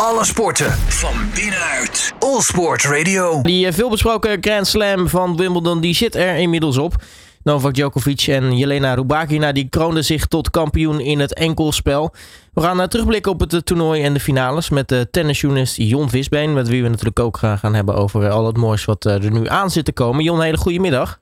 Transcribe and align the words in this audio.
Alle 0.00 0.24
sporten 0.24 0.70
van 0.72 1.14
binnenuit. 1.34 2.14
All 2.18 2.40
Sport 2.40 2.84
Radio. 2.84 3.42
Die 3.42 3.72
veelbesproken 3.72 4.38
Grand 4.40 4.66
Slam 4.66 5.08
van 5.08 5.36
Wimbledon 5.36 5.80
die 5.80 5.94
zit 5.94 6.14
er 6.14 6.36
inmiddels 6.36 6.78
op. 6.78 6.94
Novak 7.42 7.74
Djokovic 7.74 8.26
en 8.26 8.56
Jelena 8.56 8.94
Rubakina 8.94 9.52
die 9.52 9.68
kroonden 9.68 10.04
zich 10.04 10.26
tot 10.26 10.50
kampioen 10.50 11.00
in 11.00 11.18
het 11.20 11.34
enkelspel. 11.34 12.10
We 12.54 12.60
gaan 12.60 12.80
uh, 12.80 12.84
terugblikken 12.84 13.32
op 13.32 13.40
het 13.40 13.66
toernooi 13.66 14.02
en 14.02 14.12
de 14.12 14.20
finales 14.20 14.70
met 14.70 14.88
de 14.88 15.10
tennisjournalist 15.10 15.76
Jon 15.76 16.08
Visbeen. 16.08 16.52
Met 16.52 16.68
wie 16.68 16.82
we 16.82 16.88
natuurlijk 16.88 17.20
ook 17.20 17.36
gaan 17.36 17.74
hebben 17.74 17.94
over 17.94 18.30
al 18.30 18.46
het 18.46 18.56
moois 18.56 18.84
wat 18.84 19.04
er 19.04 19.30
nu 19.30 19.48
aan 19.48 19.70
zit 19.70 19.84
te 19.84 19.92
komen. 19.92 20.24
Jon, 20.24 20.40
hele 20.40 20.56
goede 20.56 20.80
middag. 20.80 21.20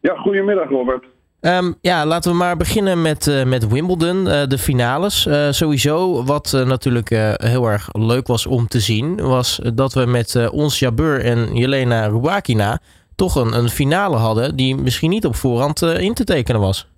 Ja, 0.00 0.14
goedemiddag 0.16 0.68
Robert. 0.68 1.04
Um, 1.46 1.74
ja, 1.80 2.06
laten 2.06 2.30
we 2.30 2.36
maar 2.36 2.56
beginnen 2.56 3.02
met, 3.02 3.26
uh, 3.26 3.44
met 3.44 3.68
Wimbledon, 3.68 4.16
uh, 4.16 4.46
de 4.46 4.58
finales. 4.58 5.26
Uh, 5.26 5.50
sowieso, 5.50 6.24
wat 6.24 6.64
natuurlijk 6.66 7.08
heel 7.36 7.66
erg 7.66 7.88
leuk 7.92 8.26
was 8.26 8.46
om 8.46 8.66
te 8.66 8.80
zien, 8.80 9.16
was 9.16 9.60
dat 9.74 9.92
we 9.92 10.06
met 10.06 10.50
ons 10.50 10.78
Jabeur 10.78 11.20
en 11.20 11.56
Jelena 11.56 12.06
Rubakina 12.06 12.78
toch 13.16 13.34
een, 13.34 13.58
een 13.58 13.68
finale 13.68 14.16
hadden 14.16 14.56
die 14.56 14.76
misschien 14.76 15.10
niet 15.10 15.26
op 15.26 15.34
voorhand 15.34 15.82
in 15.82 16.14
te 16.14 16.24
tekenen 16.24 16.60
was. 16.60 16.88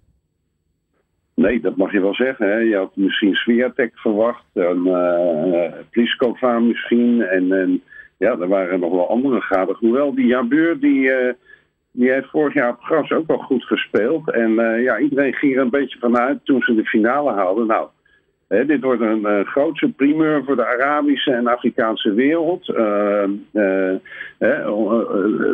Nee, 1.35 1.61
dat 1.61 1.77
mag 1.77 1.93
je 1.93 2.01
wel 2.01 2.15
zeggen. 2.15 2.47
Hè. 2.47 2.57
Je 2.57 2.77
had 2.77 2.91
misschien 2.95 3.35
Swiatek 3.35 3.93
verwacht, 3.95 4.45
en 4.53 4.83
Pliskova 5.91 6.59
misschien. 6.59 7.23
En, 7.23 7.53
en 7.53 7.83
ja, 8.17 8.31
er 8.41 8.49
waren 8.49 8.81
nog 8.81 8.93
wel 8.93 9.11
andere 9.11 9.41
gaten. 9.41 9.77
Hoewel 9.79 10.15
die 10.15 10.27
Jabeur, 10.27 10.81
die 10.81 11.11
die 11.97 12.11
heeft 12.11 12.31
vorig 12.31 12.55
jaar 12.55 12.71
op 12.71 12.81
gras 12.81 13.11
ook 13.11 13.27
wel 13.27 13.39
goed 13.39 13.65
gespeeld. 13.65 14.31
En 14.31 14.51
uh, 14.51 14.83
ja, 14.83 14.99
iedereen 14.99 15.35
ging 15.35 15.55
er 15.55 15.63
een 15.63 15.71
beetje 15.71 15.99
vanuit 15.99 16.39
toen 16.45 16.63
ze 16.63 16.75
de 16.75 16.85
finale 16.85 17.33
haalden. 17.33 17.67
Nou, 17.67 17.89
hè, 18.49 18.67
dit 18.67 18.83
wordt 18.83 19.01
een 19.01 19.21
uh, 19.21 19.47
grootse 19.47 19.89
primeur 19.89 20.45
voor 20.45 20.57
de 20.57 20.67
Arabische 20.67 21.33
en 21.33 21.47
Afrikaanse 21.47 22.15
wereld. 22.15 22.69
Uh, 22.69 23.25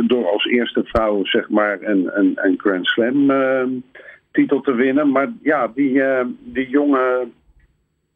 door 0.06 0.26
als 0.32 0.44
eerste 0.44 0.84
vrouw 0.84 1.24
zeg 1.24 1.48
maar 1.48 1.78
een, 1.80 2.10
een, 2.18 2.32
een 2.34 2.58
Grand 2.58 2.86
Slam 2.86 3.32
titel 4.32 4.60
te 4.60 4.74
winnen. 4.74 5.10
Maar 5.10 5.32
ja, 5.42 5.68
die, 5.74 6.02
die 6.38 6.68
jonge 6.68 7.28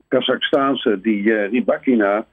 Kazachstaanse, 0.09 1.01
die 1.01 1.33
Ribakina 1.33 2.27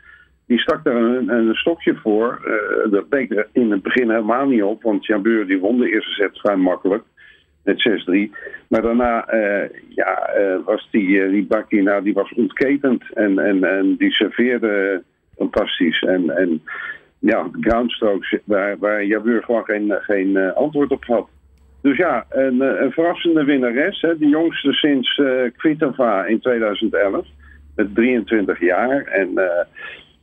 die 0.48 0.60
stak 0.60 0.84
daar 0.84 0.96
een, 0.96 1.30
een 1.30 1.56
stokje 1.56 1.96
voor. 1.96 2.42
Uh, 2.46 2.92
dat 2.92 3.10
bleek 3.10 3.32
er 3.32 3.48
in 3.52 3.72
het 3.72 3.82
begin 3.82 4.10
helemaal 4.10 4.48
niet 4.48 4.64
op, 4.64 4.84
want 4.84 5.06
Jabeur 5.06 5.48
die 5.48 5.60
won 5.60 5.78
de 5.78 5.92
eerste 5.92 6.12
set 6.12 6.40
vrij 6.40 6.56
makkelijk. 6.56 7.04
Met 7.64 8.04
6-3. 8.30 8.36
Maar 8.68 8.82
daarna 8.82 9.34
uh, 9.34 9.70
ja, 9.90 10.30
uh, 10.38 10.56
was 10.66 10.88
die, 10.92 11.30
die 11.30 11.82
nou, 11.82 12.04
die 12.04 12.14
was 12.14 12.34
ontketend. 12.34 13.04
En, 13.14 13.40
en, 13.40 13.64
en 13.64 13.96
die 13.96 14.12
serveerde 14.12 15.04
fantastisch. 15.38 16.02
En, 16.02 16.30
en 16.30 16.62
ja, 17.20 17.50
groundstrokes 17.60 18.38
waar, 18.44 18.78
waar 18.78 19.06
Jabeur 19.06 19.44
gewoon 19.44 19.64
geen, 19.64 19.94
geen 20.02 20.54
antwoord 20.54 20.92
op 20.92 21.06
had. 21.06 21.28
Dus 21.82 21.98
ja, 21.98 22.26
een, 22.30 22.62
een 22.62 22.92
verrassende 22.92 23.44
winnares. 23.44 24.02
Hè, 24.02 24.18
de 24.18 24.28
jongste 24.28 24.74
sinds 24.74 25.22
Kvitova 25.58 26.26
in 26.26 26.40
2011. 26.40 27.28
Met 27.76 27.96
23 27.96 28.60
jaar. 28.60 29.04
En 29.04 29.30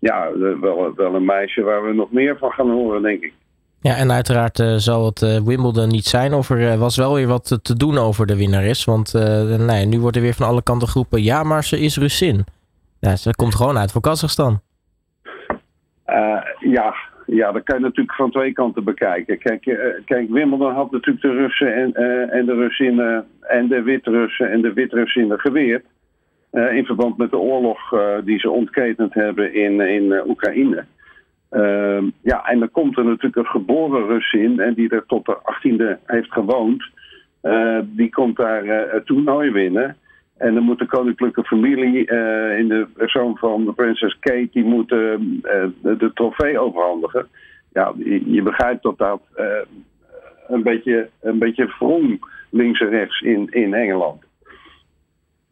ja, 0.01 0.31
wel, 0.61 0.95
wel 0.95 1.15
een 1.15 1.25
meisje 1.25 1.63
waar 1.63 1.85
we 1.85 1.93
nog 1.93 2.13
meer 2.13 2.39
van 2.39 2.51
gaan 2.51 2.71
horen, 2.71 3.03
denk 3.03 3.23
ik. 3.23 3.33
Ja, 3.83 3.97
en 3.97 4.13
uiteraard 4.13 4.59
uh, 4.59 4.75
zal 4.75 5.05
het 5.05 5.21
uh, 5.23 5.41
Wimbledon 5.41 5.89
niet 5.89 6.05
zijn. 6.05 6.33
Of 6.33 6.51
er 6.51 6.59
uh, 6.59 6.75
was 6.75 6.97
wel 6.97 7.15
weer 7.15 7.27
wat 7.27 7.59
te 7.63 7.77
doen 7.77 7.99
over 7.99 8.27
de 8.27 8.37
winnares. 8.37 8.85
Want 8.85 9.13
nee, 9.59 9.87
nu 9.87 10.01
wordt 10.01 10.17
er 10.17 10.23
weer 10.23 10.35
van 10.35 10.47
alle 10.47 10.63
kanten 10.63 10.89
geroepen... 10.89 11.23
ja, 11.23 11.43
maar 11.43 11.65
ze 11.65 11.81
is 11.81 11.97
Russin. 11.97 12.45
Ja, 13.01 13.17
ze 13.17 13.35
komt 13.35 13.55
gewoon 13.55 13.79
uit 13.79 13.93
voor 13.93 14.01
Kazachstan. 14.01 14.61
ja, 16.59 16.95
ja, 17.27 17.53
dat 17.53 17.63
kan 17.63 17.79
je 17.79 17.85
natuurlijk 17.85 18.17
van 18.17 18.31
twee 18.31 18.53
kanten 18.53 18.85
bekijken. 18.85 19.39
Kijk, 19.39 19.63
kijk 20.05 20.31
Wimbledon 20.31 20.75
had 20.75 20.91
natuurlijk 20.91 21.23
de 21.23 21.33
Russen 21.33 21.75
en, 21.75 21.95
en 22.31 22.47
de 22.47 22.55
Russinnen... 22.55 23.27
en 23.41 23.69
de 23.69 23.83
Wit-Russen 23.83 24.51
en 24.51 24.61
de 24.61 24.73
Wit-Russinnen 24.73 25.39
geweerd. 25.39 25.85
Uh, 26.53 26.77
in 26.77 26.85
verband 26.85 27.17
met 27.17 27.31
de 27.31 27.39
oorlog 27.39 27.93
uh, 27.93 28.17
die 28.25 28.39
ze 28.39 28.51
ontketend 28.51 29.15
hebben 29.15 29.55
in, 29.55 29.81
in 29.81 30.05
uh, 30.05 30.27
Oekraïne. 30.27 30.85
Ehm, 31.51 32.05
ja, 32.23 32.45
en 32.45 32.59
dan 32.59 32.71
komt 32.71 32.99
er 32.99 33.05
natuurlijk 33.05 33.37
een 33.37 33.47
geboren 33.47 34.07
Rus 34.07 34.33
in, 34.33 34.61
en 34.61 34.75
die 34.75 34.89
er 34.89 35.07
tot 35.07 35.27
de 35.27 35.37
18e 35.37 36.05
heeft 36.07 36.33
gewoond. 36.33 36.85
die 37.83 38.11
komt 38.11 38.37
daar 38.37 38.65
het 38.65 39.07
toernooi 39.07 39.51
winnen. 39.51 39.97
En 40.37 40.55
dan 40.55 40.63
moet 40.63 40.79
de 40.79 40.87
koninklijke 40.87 41.45
familie 41.45 41.99
in 42.59 42.69
de 42.69 42.87
persoon 42.97 43.37
van 43.37 43.65
de 43.65 43.73
prinses 43.73 44.19
Kate, 44.21 44.49
die 44.53 44.65
moet 44.65 44.89
de, 44.89 45.39
de, 45.83 46.11
trofee 46.15 46.59
overhandigen. 46.59 47.27
Ja, 47.73 47.93
je, 47.97 48.33
je 48.33 48.43
begrijpt 48.43 48.83
dat 48.83 48.99
dat 48.99 49.23
een 50.49 50.63
beetje, 50.63 51.09
een 51.21 51.39
beetje 51.39 51.75
wrong 51.79 52.25
links 52.51 52.81
en 52.81 52.89
rechts 52.89 53.21
in, 53.21 53.47
in 53.51 53.75
Engeland. 53.75 54.23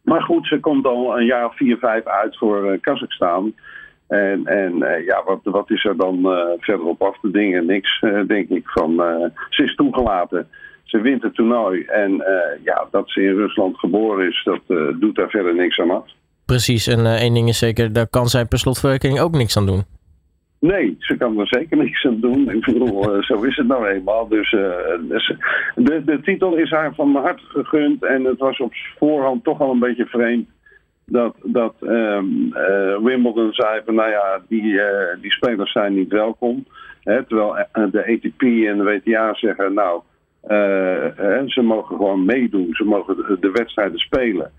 Maar 0.08 0.22
goed, 0.22 0.46
ze 0.46 0.60
komt 0.60 0.86
al 0.86 1.18
een 1.18 1.24
jaar 1.24 1.46
of 1.46 1.56
vier, 1.56 1.76
vijf 1.76 2.04
uit 2.04 2.36
voor 2.38 2.72
uh, 2.72 2.80
Kazachstan. 2.80 3.54
En, 4.08 4.46
en 4.46 4.72
uh, 4.76 5.06
ja, 5.06 5.22
wat, 5.24 5.40
wat 5.42 5.70
is 5.70 5.84
er 5.84 5.96
dan 5.96 6.18
uh, 6.18 6.38
verder 6.58 6.86
op 6.86 7.02
af 7.02 7.20
te 7.20 7.30
dingen? 7.30 7.66
Niks, 7.66 8.00
denk 8.26 8.48
ik. 8.48 8.68
Van, 8.68 8.94
ze 9.50 9.62
is 9.62 9.74
toegelaten. 9.74 10.48
Ze 10.84 11.00
wint 11.00 11.22
het 11.22 11.34
toernooi. 11.34 11.82
En 11.84 12.22
ja, 12.64 12.86
dat 12.90 13.10
ze 13.10 13.22
in 13.22 13.34
Rusland 13.34 13.78
geboren 13.78 14.28
is, 14.28 14.42
dat 14.44 14.60
doet 15.00 15.16
daar 15.16 15.30
verder 15.30 15.54
niks 15.54 15.78
aan 15.78 15.90
af. 15.90 16.04
Precies, 16.46 16.86
en 16.86 17.06
één 17.06 17.34
ding 17.34 17.48
is 17.48 17.58
zeker, 17.58 17.92
daar 17.92 18.08
kan 18.08 18.26
zij 18.26 18.44
per 18.44 18.58
slotverwerking 18.58 19.20
ook 19.20 19.32
niks 19.32 19.56
aan 19.56 19.66
doen. 19.66 19.84
Nee, 20.60 20.96
ze 20.98 21.16
kan 21.16 21.38
er 21.40 21.46
zeker 21.46 21.76
niks 21.76 22.04
aan 22.04 22.20
doen. 22.20 22.50
Ik 22.50 22.64
bedoel, 22.64 23.16
uh, 23.16 23.22
zo 23.22 23.42
is 23.42 23.56
het 23.56 23.66
nou 23.66 23.88
eenmaal. 23.88 24.28
Dus, 24.28 24.52
uh, 24.52 24.60
de, 25.74 26.02
de 26.04 26.20
titel 26.22 26.56
is 26.56 26.70
haar 26.70 26.94
van 26.94 27.16
hart 27.16 27.40
gegund. 27.40 28.04
En 28.04 28.24
het 28.24 28.38
was 28.38 28.58
op 28.58 28.72
voorhand 28.98 29.44
toch 29.44 29.60
al 29.60 29.70
een 29.70 29.78
beetje 29.78 30.06
vreemd 30.06 30.48
dat, 31.06 31.36
dat 31.42 31.74
um, 31.80 32.52
uh, 32.54 32.98
Wimbledon 32.98 33.52
zei 33.52 33.80
van 33.84 33.94
nou 33.94 34.10
ja, 34.10 34.40
die, 34.48 34.80
die 35.20 35.32
spelers 35.32 35.72
zijn 35.72 35.94
niet 35.94 36.12
welkom. 36.12 36.66
Hè, 37.02 37.24
terwijl 37.24 37.66
de 37.72 38.06
ATP 38.06 38.42
en 38.42 38.78
de 38.78 38.82
WTA 38.82 39.34
zeggen 39.34 39.74
nou, 39.74 40.02
ze 41.46 41.62
mogen 41.62 41.96
gewoon 41.96 42.24
meedoen. 42.24 42.68
Ze 42.72 42.84
mogen 42.84 43.36
de 43.40 43.50
wedstrijden 43.50 43.98
spelen. 43.98 44.52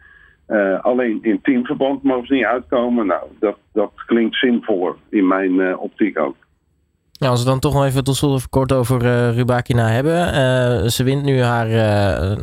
Uh, 0.49 0.79
alleen 0.81 1.19
in 1.21 1.39
teamverband 1.41 2.03
mogen 2.03 2.27
ze 2.27 2.33
niet 2.33 2.45
uitkomen. 2.45 3.05
Nou, 3.05 3.23
dat, 3.39 3.57
dat 3.73 3.91
klinkt 4.05 4.35
zinvoller 4.35 4.95
in 5.09 5.27
mijn 5.27 5.53
uh, 5.53 5.81
optiek 5.81 6.19
ook. 6.19 6.35
Ja, 7.11 7.29
als 7.29 7.43
we 7.43 7.49
dan 7.49 7.59
toch 7.59 7.73
nog 7.73 7.85
even 7.85 8.03
tot 8.03 8.15
slot 8.15 8.49
kort 8.49 8.71
over 8.71 9.03
uh, 9.03 9.35
Rubakina 9.35 9.87
hebben. 9.87 10.91
ze 10.91 11.03
wint 11.03 11.23
nu 11.23 11.41
haar, 11.41 11.67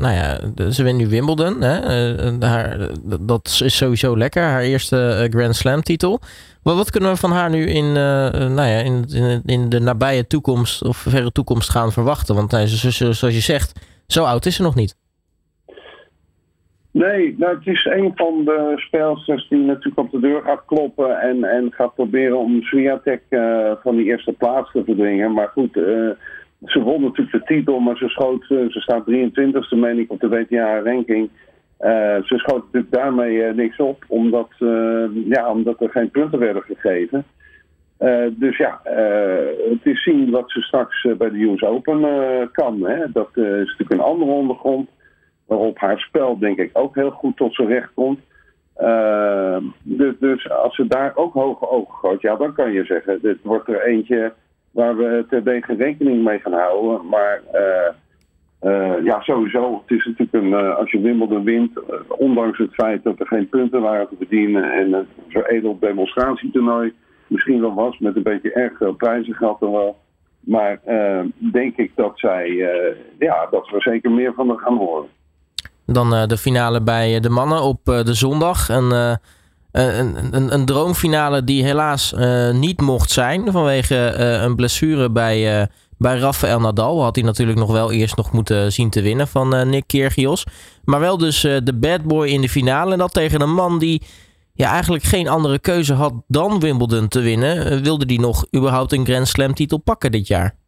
nou 0.00 0.14
ja, 0.14 0.38
ze 0.70 0.82
wint 0.82 0.98
nu 0.98 1.08
Wimbledon. 1.08 1.62
Hè? 1.62 2.46
haar, 2.46 2.88
dat 3.20 3.60
is 3.64 3.76
sowieso 3.76 4.16
lekker. 4.16 4.42
Haar 4.42 4.62
eerste 4.62 5.28
Grand 5.30 5.56
Slam 5.56 5.82
titel. 5.82 6.20
Maar 6.62 6.74
wat 6.74 6.90
kunnen 6.90 7.10
we 7.10 7.16
van 7.16 7.32
haar 7.32 7.50
nu 7.50 7.66
in, 7.66 7.92
nou 7.92 8.54
ja, 8.54 8.78
in, 8.78 9.04
in, 9.08 9.42
in, 9.44 9.68
de 9.68 9.80
nabije 9.80 10.26
toekomst 10.26 10.82
of 10.84 10.96
verre 10.96 11.32
toekomst 11.32 11.70
gaan 11.70 11.92
verwachten? 11.92 12.34
Want 12.34 12.50
zoals 12.50 13.20
je 13.20 13.40
zegt, 13.40 13.80
zo 14.06 14.24
oud 14.24 14.46
is 14.46 14.56
ze 14.56 14.62
nog 14.62 14.74
niet. 14.74 14.96
Nee, 16.96 17.34
nou, 17.38 17.54
het 17.56 17.66
is 17.66 17.84
een 17.84 18.12
van 18.14 18.44
de 18.44 18.72
speelsters 18.76 19.48
die 19.48 19.58
natuurlijk 19.58 19.98
op 19.98 20.10
de 20.10 20.20
deur 20.20 20.42
gaat 20.42 20.62
kloppen 20.66 21.20
en, 21.20 21.44
en 21.44 21.72
gaat 21.72 21.94
proberen 21.94 22.38
om 22.38 22.62
Swiatek 22.62 23.22
uh, 23.30 23.72
van 23.82 23.96
die 23.96 24.04
eerste 24.04 24.32
plaats 24.32 24.72
te 24.72 24.84
verdringen. 24.84 25.32
Maar 25.32 25.48
goed, 25.48 25.76
uh, 25.76 26.10
ze 26.64 26.82
won 26.82 27.02
natuurlijk 27.02 27.32
de 27.32 27.54
titel, 27.54 27.78
maar 27.78 27.96
ze 27.96 28.08
schoot, 28.08 28.46
uh, 28.48 28.70
ze 28.70 28.80
staat 28.80 29.10
23ste, 29.10 29.76
meen 29.76 29.98
ik, 29.98 30.10
op 30.10 30.20
de 30.20 30.28
WTA-ranking. 30.28 31.30
ze 32.24 32.34
schoot 32.36 32.64
natuurlijk 32.64 32.92
daarmee 32.92 33.52
niks 33.54 33.76
op, 33.76 34.04
omdat, 34.08 34.50
ja, 35.28 35.50
omdat 35.50 35.80
er 35.80 35.90
geen 35.90 36.10
punten 36.10 36.38
werden 36.38 36.62
gegeven. 36.62 37.24
dus 38.30 38.56
ja, 38.56 38.80
het 39.70 39.82
is 39.82 40.02
zien 40.02 40.30
wat 40.30 40.50
ze 40.50 40.60
straks 40.60 41.06
bij 41.18 41.30
de 41.30 41.42
US 41.42 41.62
Open 41.62 42.00
kan. 42.52 42.86
Hè? 42.86 43.12
Dat 43.12 43.30
is 43.32 43.42
natuurlijk 43.42 43.90
een 43.90 44.00
andere 44.00 44.30
ondergrond 44.30 44.88
waarop 45.46 45.78
haar 45.78 45.98
spel 45.98 46.38
denk 46.38 46.58
ik 46.58 46.70
ook 46.72 46.94
heel 46.94 47.10
goed 47.10 47.36
tot 47.36 47.54
zijn 47.54 47.68
recht 47.68 47.90
komt. 47.94 48.20
Uh, 48.80 49.56
dus, 49.82 50.14
dus, 50.18 50.50
als 50.50 50.74
ze 50.74 50.86
daar 50.86 51.12
ook 51.14 51.32
hoge 51.32 51.70
ogen 51.70 51.94
gooit, 51.94 52.20
ja, 52.20 52.36
dan 52.36 52.52
kan 52.52 52.72
je 52.72 52.84
zeggen, 52.84 53.18
dit 53.22 53.38
wordt 53.42 53.68
er 53.68 53.82
eentje 53.82 54.32
waar 54.70 54.96
we 54.96 55.24
terdege 55.28 55.74
rekening 55.74 56.24
mee 56.24 56.38
gaan 56.38 56.52
houden. 56.52 57.08
Maar 57.08 57.42
uh, 57.54 57.88
uh, 58.70 59.04
ja, 59.04 59.20
sowieso, 59.20 59.82
het 59.86 59.98
is 59.98 60.04
natuurlijk 60.04 60.44
een, 60.44 60.74
als 60.74 60.90
je 60.90 61.00
Wimbledon 61.00 61.44
wint, 61.44 61.80
ondanks 62.08 62.58
het 62.58 62.74
feit 62.74 63.02
dat 63.02 63.20
er 63.20 63.26
geen 63.26 63.48
punten 63.48 63.80
waren 63.80 64.08
te 64.08 64.16
verdienen 64.16 64.72
en 64.72 64.92
een 64.92 65.06
veredeld 65.28 65.80
demonstratietoernooi 65.80 66.94
misschien 67.26 67.60
wel 67.60 67.74
was, 67.74 67.98
met 67.98 68.16
een 68.16 68.22
beetje 68.22 68.52
erg 68.52 68.76
veel 68.76 68.94
prijzengeld 68.94 69.60
dan 69.60 69.72
wel. 69.72 69.96
Maar 70.40 70.80
denk 71.52 71.76
ik 71.76 71.92
dat 71.94 72.12
zij, 72.14 72.48
ja, 73.18 73.46
dat 73.50 73.68
we 73.70 73.80
zeker 73.80 74.10
meer 74.10 74.34
van 74.34 74.48
haar 74.48 74.58
gaan 74.58 74.76
horen. 74.76 75.08
Dan 75.86 76.14
uh, 76.14 76.26
de 76.26 76.38
finale 76.38 76.82
bij 76.82 77.20
de 77.20 77.28
mannen 77.28 77.62
op 77.62 77.88
uh, 77.88 78.04
de 78.04 78.14
zondag. 78.14 78.68
Een, 78.68 79.18
een, 79.70 80.34
een, 80.36 80.54
een 80.54 80.64
droomfinale 80.64 81.44
die 81.44 81.64
helaas 81.64 82.14
niet 82.52 82.80
mocht 82.80 83.10
zijn 83.10 83.52
vanwege 83.52 83.96
een 84.16 84.56
blessure 84.56 85.10
bij, 85.10 85.68
bij 85.98 86.18
Rafael 86.18 86.60
Nadal. 86.60 87.02
Had 87.02 87.16
hij 87.16 87.24
natuurlijk 87.24 87.58
nog 87.58 87.72
wel 87.72 87.92
eerst 87.92 88.16
nog 88.16 88.32
moeten 88.32 88.72
zien 88.72 88.90
te 88.90 89.00
winnen 89.00 89.28
van 89.28 89.68
Nick 89.68 89.86
Kyrgios. 89.86 90.44
Maar 90.84 91.00
wel 91.00 91.18
dus 91.18 91.40
de 91.40 91.74
bad 91.74 92.02
boy 92.02 92.26
in 92.26 92.40
de 92.40 92.48
finale. 92.48 92.92
En 92.92 92.98
dat 92.98 93.12
tegen 93.12 93.40
een 93.40 93.54
man 93.54 93.78
die 93.78 94.02
ja, 94.56 94.70
eigenlijk 94.70 95.04
geen 95.04 95.28
andere 95.28 95.58
keuze 95.58 95.94
had 95.94 96.12
dan 96.26 96.60
Wimbledon 96.60 97.08
te 97.08 97.20
winnen. 97.20 97.82
wilde 97.82 98.04
hij 98.06 98.16
nog 98.16 98.46
überhaupt 98.56 98.92
een 98.92 99.04
Grand 99.04 99.28
Slam 99.28 99.54
titel 99.54 99.78
pakken 99.78 100.12
dit 100.12 100.26
jaar? 100.26 100.65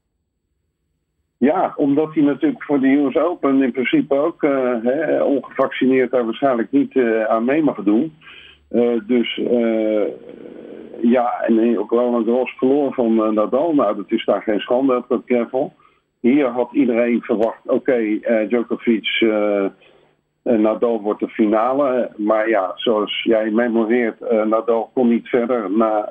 Ja, 1.38 1.73
omdat 1.76 2.14
hij 2.14 2.23
natuurlijk 2.23 2.62
voor 2.62 2.81
de 2.81 2.88
US 2.88 3.17
Open 3.17 3.62
in 3.62 3.73
principe 3.73 4.14
ook 4.14 4.43
uh, 4.43 4.75
hè, 4.82 5.23
ongevaccineerd 5.23 6.11
daar 6.11 6.25
waarschijnlijk 6.25 6.70
niet 6.70 6.94
uh, 6.94 7.25
aan 7.25 7.44
mee 7.44 7.62
mag 7.62 7.82
doen. 7.82 8.14
Uh, 8.70 9.00
dus 9.06 9.40
ja, 11.00 11.40
en 11.46 11.79
ook 11.79 11.93
een 11.93 12.25
gros 12.25 12.56
verloren 12.56 12.93
van 12.93 13.35
Nadal. 13.35 13.75
Nou, 13.75 13.96
dat 13.96 14.11
is 14.11 14.25
daar 14.25 14.43
geen 14.43 14.61
schande 14.61 14.96
op 14.96 15.08
dat 15.08 15.23
gravel. 15.26 15.73
Hier 16.20 16.46
had 16.46 16.73
iedereen 16.73 17.23
verwacht, 17.23 17.61
oké, 17.67 17.75
okay, 17.75 18.46
Djokovic, 18.49 19.25
Nadal 20.43 21.00
wordt 21.00 21.20
de 21.20 21.29
finale. 21.29 22.11
Maar 22.17 22.49
ja, 22.49 22.73
zoals 22.75 23.23
jij 23.23 23.50
memoreert, 23.50 24.20
Nadal 24.44 24.90
kon 24.94 25.08
niet 25.08 25.29
verder 25.29 25.70
na, 25.70 26.08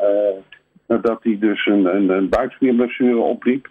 nadat 0.87 1.23
hij 1.23 1.37
dus 1.39 1.65
een, 1.65 1.95
een, 1.95 2.09
een 2.09 2.29
buikspierblessure 2.29 3.19
opliep. 3.19 3.67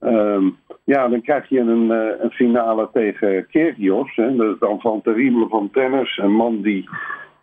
Um, 0.00 0.56
ja, 0.84 1.08
dan 1.08 1.22
krijg 1.22 1.48
je 1.48 1.60
een, 1.60 1.90
uh, 1.90 2.22
een 2.22 2.30
finale 2.30 2.88
tegen 2.92 3.46
Kyrgios. 3.46 4.16
Hè, 4.16 4.36
de 4.36 4.56
enfant 4.60 5.04
terrible 5.04 5.48
van 5.48 5.70
tennis. 5.70 6.16
Een 6.16 6.32
man 6.32 6.60
die, 6.60 6.88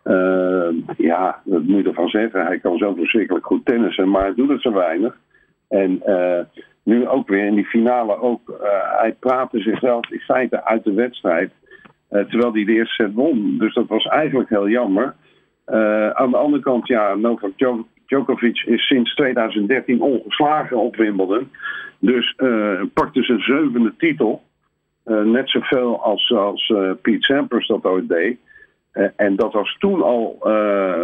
uh, 0.04 0.68
ja, 0.96 1.40
dat 1.44 1.62
moet 1.62 1.82
je 1.82 1.88
ervan 1.88 2.08
zeggen. 2.08 2.46
Hij 2.46 2.58
kan 2.58 2.78
zo 2.78 2.94
verschrikkelijk 2.94 3.46
goed 3.46 3.64
tennissen, 3.64 4.10
maar 4.10 4.22
hij 4.22 4.34
doet 4.34 4.48
het 4.48 4.62
zo 4.62 4.72
weinig. 4.72 5.18
En 5.68 6.02
uh, 6.06 6.40
nu 6.82 7.08
ook 7.08 7.28
weer 7.28 7.46
in 7.46 7.54
die 7.54 7.64
finale 7.64 8.20
ook. 8.20 8.60
hij 8.98 9.16
praatte 9.20 9.60
zichzelf 9.60 10.10
in 10.10 10.20
feite 10.20 10.64
uit 10.64 10.84
de 10.84 10.92
wedstrijd. 10.92 11.52
terwijl 12.08 12.52
hij 12.52 12.64
de 12.64 12.72
eerste 12.72 13.02
set 13.02 13.14
won. 13.14 13.58
Dus 13.58 13.74
dat 13.74 13.86
was 13.86 14.04
eigenlijk 14.04 14.48
heel 14.48 14.68
jammer. 14.68 15.14
aan 16.12 16.30
de 16.30 16.36
andere 16.36 16.62
kant, 16.62 16.86
ja, 16.86 17.14
Novak 17.14 17.52
Djokovic 17.56 17.95
is 18.06 18.86
sinds 18.86 19.14
2013 19.14 20.00
ongeslagen 20.00 20.76
op 20.76 20.96
Wimbledon. 20.96 21.50
Dus 21.98 22.34
uh, 22.36 22.82
pakte 22.94 23.22
zijn 23.22 23.40
zevende 23.40 23.94
titel. 23.98 24.42
Uh, 25.06 25.22
net 25.22 25.50
zoveel 25.50 26.02
als, 26.02 26.32
als 26.32 26.68
uh, 26.68 26.90
Pete 27.02 27.24
Sampras 27.24 27.66
dat 27.66 27.84
ooit 27.84 28.08
deed. 28.08 28.38
en 29.16 29.36
dat 29.36 29.52
was 29.52 29.76
toen 29.78 30.02
al, 30.02 30.38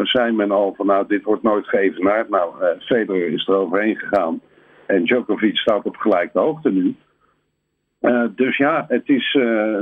zei 0.03 0.33
men 0.33 0.51
al 0.51 0.75
van 0.77 0.87
nou 0.87 1.07
dit 1.07 1.23
wordt 1.23 1.43
nooit 1.43 1.67
geëvenaard. 1.67 2.29
Nou, 2.29 2.55
Federer 2.79 3.33
is 3.33 3.49
er 3.49 3.55
overheen 3.55 3.97
gegaan. 3.97 4.41
En 4.87 5.05
Djokovic 5.05 5.57
staat 5.57 5.85
op 5.85 5.97
gelijke 5.97 6.39
hoogte 6.39 6.71
nu. 6.71 6.97
dus 8.37 8.57
ja, 8.57 8.85
het 8.89 9.09
is, 9.09 9.35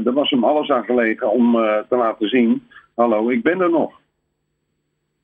er 0.05 0.13
was 0.13 0.31
hem 0.31 0.45
alles 0.45 0.71
aan 0.71 0.85
gelegen 0.85 1.31
om 1.31 1.53
te 1.89 1.97
laten 1.97 2.29
zien. 2.29 2.67
Hallo, 2.95 3.29
ik 3.29 3.43
ben 3.43 3.61
er 3.61 3.71
nog. 3.71 4.00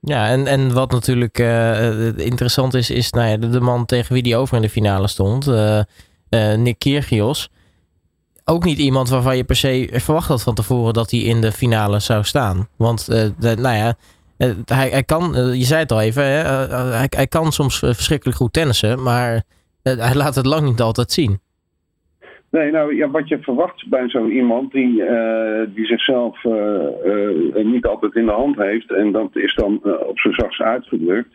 Ja, 0.09 0.29
en, 0.29 0.47
en 0.47 0.73
wat 0.73 0.91
natuurlijk 0.91 1.39
uh, 1.39 2.19
interessant 2.19 2.75
is, 2.75 2.91
is 2.91 3.11
nou 3.11 3.29
ja, 3.29 3.37
de, 3.37 3.61
man 3.61 3.87
tegen 3.87 4.13
wie 4.13 4.23
die 4.23 4.37
over 4.37 4.57
in 4.57 4.63
de 4.63 4.69
finale 4.69 5.09
stond, 5.09 5.49
uh, 5.49 5.81
uh, 6.31 6.55
Nick 6.55 6.79
Kyrgios. 6.79 7.51
Ook 8.45 8.65
niet 8.65 8.79
iemand 8.79 9.09
waarvan 9.09 9.37
je 9.37 9.45
per 9.45 9.57
se 9.57 9.89
verwacht 9.93 10.29
had 10.29 10.43
van 10.43 10.55
tevoren 10.55 10.93
dat 10.93 11.11
hij 11.11 11.21
in 11.21 11.41
de 11.41 11.53
finale 11.53 12.01
zou 12.01 12.25
staan. 12.25 12.69
Want, 12.77 13.07
nou 13.39 13.77
ja, 13.77 13.97
hij, 14.65 14.89
hij 14.89 15.03
kan, 15.03 15.33
je 15.59 15.65
zei 15.65 15.81
het 15.81 15.93
al 15.93 16.01
even, 16.01 16.25
hè, 16.25 16.43
hij, 16.95 17.07
hij 17.09 17.27
kan 17.27 17.53
soms 17.53 17.79
verschrikkelijk 17.79 18.39
goed 18.39 18.53
tennissen, 18.53 19.03
maar 19.03 19.43
hij 19.83 20.15
laat 20.15 20.35
het 20.35 20.47
lang 20.47 20.67
niet 20.67 20.81
altijd 20.81 21.13
zien. 21.13 21.41
Nee, 22.57 22.71
nou 22.71 22.97
ja, 22.97 23.11
wat 23.11 23.29
je 23.29 23.39
verwacht 23.39 23.89
bij 23.89 24.09
zo 24.09 24.27
iemand 24.27 24.73
die, 24.73 25.03
uh, 25.03 25.61
die 25.75 25.87
zichzelf 25.87 26.45
uh, 26.45 26.53
uh, 27.05 27.65
niet 27.65 27.87
altijd 27.87 28.15
in 28.15 28.27
de 28.27 28.33
hand 28.33 28.57
heeft, 28.57 28.91
en 28.91 29.13
dat 29.13 29.37
is 29.37 29.55
dan 29.55 29.81
op 29.83 30.19
zijn 30.19 30.35
zachtst 30.35 30.61
uitgedrukt, 30.61 31.35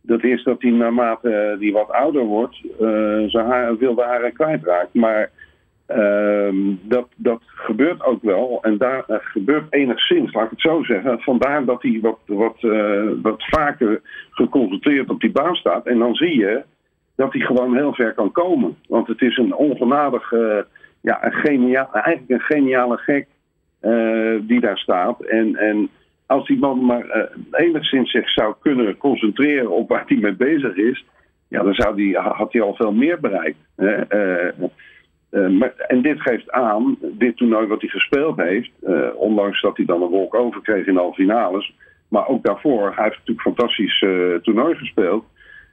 dat 0.00 0.24
is 0.24 0.42
dat 0.44 0.62
hij 0.62 0.70
naarmate 0.70 1.56
die 1.58 1.72
wat 1.72 1.90
ouder 1.90 2.24
wordt, 2.24 2.60
zijn 3.26 3.46
haar, 3.46 3.76
wilde 3.76 4.02
haren 4.02 4.32
kwijtraakt. 4.32 4.94
Maar 4.94 5.30
ehm, 5.86 6.56
dat, 6.82 7.08
dat 7.16 7.40
gebeurt 7.44 8.04
ook 8.04 8.22
wel, 8.22 8.58
en 8.62 8.78
daar 8.78 9.04
gebeurt 9.08 9.72
enigszins, 9.72 10.32
laat 10.32 10.44
ik 10.44 10.50
het 10.50 10.60
zo 10.60 10.82
zeggen. 10.82 11.20
Vandaar 11.20 11.64
dat 11.64 11.82
hij 11.82 11.98
wat, 12.02 12.18
wat, 12.26 12.56
wat 13.22 13.44
vaker 13.44 14.00
geconcentreerd 14.30 15.10
op 15.10 15.20
die 15.20 15.32
baan 15.32 15.54
staat. 15.54 15.86
En 15.86 15.98
dan 15.98 16.14
zie 16.14 16.38
je 16.38 16.62
dat 17.16 17.32
hij 17.32 17.40
gewoon 17.40 17.76
heel 17.76 17.94
ver 17.94 18.14
kan 18.14 18.32
komen. 18.32 18.76
Want 18.88 19.06
het 19.06 19.20
is 19.20 19.36
een 19.36 19.54
ongenadig, 19.54 20.32
uh, 20.32 20.58
ja, 21.00 21.24
een 21.24 21.74
eigenlijk 21.74 22.24
een 22.26 22.40
geniale 22.40 22.96
gek 22.96 23.26
uh, 23.82 24.40
die 24.40 24.60
daar 24.60 24.78
staat. 24.78 25.20
En, 25.20 25.56
en 25.56 25.88
als 26.26 26.46
die 26.46 26.58
man 26.58 26.84
maar 26.84 27.06
uh, 27.06 27.22
enigszins 27.50 28.10
zich 28.10 28.30
zou 28.30 28.54
kunnen 28.60 28.96
concentreren 28.96 29.70
op 29.70 29.88
waar 29.88 30.04
hij 30.06 30.16
mee 30.16 30.34
bezig 30.34 30.76
is, 30.76 31.04
ja, 31.48 31.62
dan 31.62 31.74
zou 31.74 31.96
die, 31.96 32.16
had 32.16 32.52
hij 32.52 32.62
al 32.62 32.74
veel 32.74 32.92
meer 32.92 33.20
bereikt. 33.20 33.58
maar, 35.30 35.72
en 35.76 36.02
dit 36.02 36.20
geeft 36.20 36.50
aan, 36.50 36.96
dit 37.00 37.36
toernooi 37.36 37.66
wat 37.66 37.80
hij 37.80 37.90
gespeeld 37.90 38.36
heeft, 38.36 38.70
ondanks 39.14 39.60
dat 39.60 39.76
hij 39.76 39.86
dan 39.86 40.02
een 40.02 40.08
wolk 40.08 40.34
over 40.34 40.60
kreeg 40.60 40.86
in 40.86 40.94
de 40.94 41.10
finales, 41.14 41.74
maar 42.08 42.28
ook 42.28 42.44
daarvoor, 42.44 42.92
hij 42.94 43.04
heeft 43.04 43.18
natuurlijk 43.18 43.40
fantastisch 43.40 43.98
toernooi 44.42 44.74
gespeeld. 44.74 45.24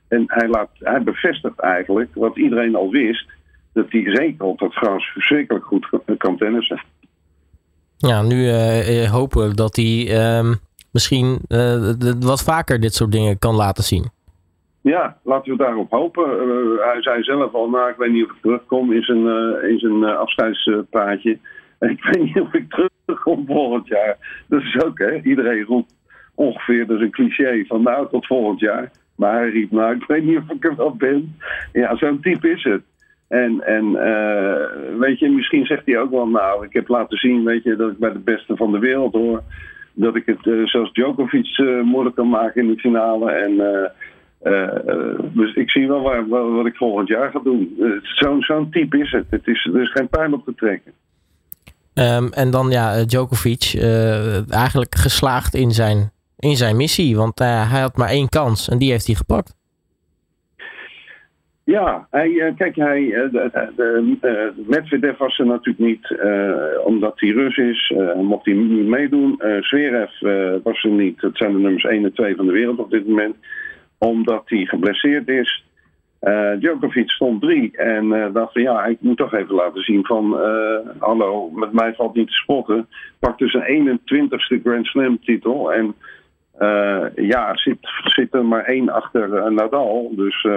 En 0.09 0.23
hij, 0.27 0.47
laat, 0.47 0.69
hij 0.73 1.03
bevestigt 1.03 1.59
eigenlijk 1.59 2.09
wat 2.13 2.37
iedereen 2.37 2.75
al 2.75 2.89
wist: 2.89 3.29
dat 3.73 3.85
hij 3.89 4.03
zeker 4.15 4.45
op 4.45 4.59
dat 4.59 4.73
gras 4.73 5.05
verschrikkelijk 5.05 5.65
goed 5.65 5.89
kan 6.17 6.37
tennissen. 6.37 6.81
Ja, 7.97 8.21
nu 8.21 8.45
uh, 8.45 9.11
hopen 9.11 9.55
dat 9.55 9.75
hij 9.75 10.07
uh, 10.07 10.53
misschien 10.91 11.39
uh, 11.49 11.91
wat 12.19 12.43
vaker 12.43 12.79
dit 12.79 12.93
soort 12.93 13.11
dingen 13.11 13.39
kan 13.39 13.55
laten 13.55 13.83
zien. 13.83 14.09
Ja, 14.81 15.17
laten 15.23 15.51
we 15.51 15.57
daarop 15.57 15.91
hopen. 15.91 16.23
hij 16.79 17.01
zei 17.01 17.23
zelf 17.23 17.53
al, 17.53 17.69
nou, 17.69 17.89
ik 17.89 17.97
weet 17.97 18.11
niet 18.11 18.25
of 18.25 18.31
ik 18.31 18.41
terugkom 18.41 18.93
in 18.93 19.03
zijn, 19.03 19.25
in 19.69 19.79
zijn 19.79 20.03
afscheidspraatje. 20.03 21.37
En 21.79 21.89
ik 21.89 22.03
weet 22.03 22.23
niet 22.23 22.39
of 22.39 22.53
ik 22.53 22.91
terugkom 23.05 23.45
volgend 23.45 23.87
jaar. 23.87 24.43
Dat 24.47 24.61
is 24.61 24.83
ook, 24.83 24.97
hè. 24.97 25.21
Iedereen 25.21 25.63
roept 25.63 25.93
ongeveer, 26.35 26.87
dat 26.87 26.97
is 26.97 27.03
een 27.03 27.11
cliché, 27.11 27.65
van 27.67 27.81
nou, 27.81 28.09
tot 28.09 28.25
volgend 28.25 28.59
jaar. 28.59 28.91
Maar 29.19 29.33
hij 29.33 29.49
riep, 29.49 29.71
nou, 29.71 29.95
ik 29.95 30.03
weet 30.07 30.23
niet 30.23 30.37
of 30.37 30.49
ik 30.49 30.65
er 30.65 30.75
wel 30.75 30.95
ben. 30.95 31.35
Ja, 31.73 31.95
zo'n 31.95 32.21
type 32.21 32.51
is 32.51 32.63
het. 32.63 32.81
En, 33.27 33.61
en 33.65 33.85
uh, 33.85 34.99
weet 34.99 35.19
je, 35.19 35.29
misschien 35.29 35.65
zegt 35.65 35.85
hij 35.85 35.99
ook 35.99 36.11
wel, 36.11 36.27
nou, 36.27 36.65
ik 36.65 36.73
heb 36.73 36.87
laten 36.87 37.17
zien, 37.17 37.43
weet 37.43 37.63
je, 37.63 37.75
dat 37.75 37.91
ik 37.91 37.97
bij 37.97 38.11
de 38.11 38.19
beste 38.19 38.55
van 38.55 38.71
de 38.71 38.79
wereld 38.79 39.13
hoor. 39.13 39.43
Dat 39.93 40.15
ik 40.15 40.25
het 40.25 40.45
uh, 40.45 40.65
zoals 40.65 40.93
Djokovic 40.93 41.57
uh, 41.57 41.83
moeilijk 41.83 42.15
kan 42.15 42.29
maken 42.29 42.61
in 42.61 42.67
de 42.67 42.79
finale. 42.79 43.31
En 43.31 43.55
dus 45.33 45.53
ik 45.53 45.69
zie 45.69 45.87
wel 45.87 46.01
waar, 46.01 46.27
wat 46.27 46.65
ik 46.65 46.75
volgend 46.75 47.07
jaar 47.07 47.31
ga 47.31 47.39
doen. 47.39 47.77
Zo'n 48.01 48.41
zo'n 48.41 48.71
type 48.71 48.97
is 48.97 49.11
het. 49.11 49.25
het 49.29 49.47
is, 49.47 49.69
er 49.73 49.81
is 49.81 49.91
geen 49.91 50.09
pijn 50.09 50.33
op 50.33 50.45
te 50.45 50.55
trekken. 50.55 50.91
Um, 51.93 52.31
en 52.33 52.51
dan 52.51 52.69
ja, 52.69 53.05
Djokovic, 53.05 53.75
eigenlijk 54.49 54.95
geslaagd 54.95 55.53
in 55.53 55.71
zijn 55.71 56.11
in 56.39 56.55
zijn 56.55 56.75
missie. 56.75 57.15
Want 57.15 57.41
uh, 57.41 57.71
hij 57.71 57.81
had 57.81 57.97
maar 57.97 58.09
één 58.09 58.29
kans 58.29 58.69
en 58.69 58.77
die 58.77 58.91
heeft 58.91 59.05
hij 59.05 59.15
gepakt. 59.15 59.57
Ja, 61.63 62.07
hij, 62.11 62.29
uh, 62.29 62.55
kijk, 62.55 62.75
hij, 62.75 63.01
uh, 63.01 63.31
de, 63.75 64.53
Medvedev 64.67 65.17
was 65.17 65.39
er 65.39 65.45
natuurlijk 65.45 65.79
niet, 65.79 66.19
omdat 66.83 67.19
hij 67.19 67.29
Rus 67.29 67.57
is, 67.57 67.93
mocht 68.15 68.45
hij 68.45 68.53
niet 68.53 68.87
meedoen. 68.87 69.41
Zverev 69.59 70.11
was 70.63 70.83
er 70.83 70.89
niet, 70.89 71.19
dat 71.19 71.37
zijn 71.37 71.53
de 71.53 71.59
nummers 71.59 71.83
1 71.83 72.03
en 72.03 72.13
2 72.13 72.35
van 72.35 72.45
de 72.45 72.51
wereld 72.51 72.79
op 72.79 72.91
dit 72.91 73.07
moment, 73.07 73.35
omdat 73.97 74.43
hij 74.45 74.65
geblesseerd 74.65 75.27
is. 75.27 75.63
Djokovic 76.59 77.09
stond 77.09 77.41
drie 77.41 77.77
en 77.77 78.31
dacht 78.33 78.53
van 78.53 78.61
ja, 78.61 78.85
ik 78.85 78.97
moet 79.01 79.17
toch 79.17 79.33
even 79.33 79.55
laten 79.55 79.81
zien 79.81 80.05
van 80.05 80.39
hallo, 80.99 81.49
met 81.49 81.71
mij 81.71 81.93
valt 81.93 82.15
niet 82.15 82.27
te 82.27 82.33
spotten. 82.33 82.87
Pakte 83.19 83.47
zijn 83.47 83.99
21ste 83.99 84.61
Grand 84.63 84.85
Slam 84.85 85.19
titel 85.19 85.73
en 85.73 85.95
uh, 86.59 87.05
ja, 87.15 87.55
zit, 87.55 87.77
zit 88.03 88.33
er 88.33 88.45
maar 88.45 88.63
één 88.63 88.89
achter 88.89 89.27
uh, 89.27 89.45
Nadal. 89.45 90.11
Dus, 90.15 90.43
uh, 90.43 90.53